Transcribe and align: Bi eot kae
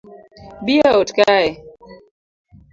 Bi 0.65 0.75
eot 0.89 1.09
kae 1.17 1.47